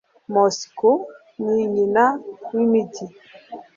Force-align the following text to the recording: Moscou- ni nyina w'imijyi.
Moscou- 0.33 0.93
ni 1.43 1.61
nyina 1.73 2.05
w'imijyi. 2.53 3.05